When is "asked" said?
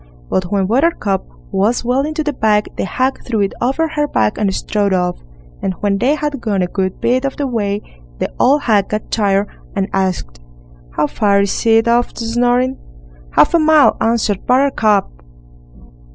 9.93-10.39